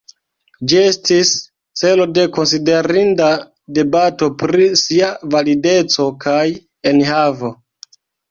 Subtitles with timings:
[0.71, 1.33] Ĝi estis
[1.81, 3.27] celo de konsiderinda
[3.79, 6.41] debato pri sia valideco kaj
[6.93, 7.53] enhavo.